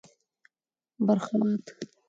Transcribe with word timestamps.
بر 1.07 1.17
خوات: 1.25 1.65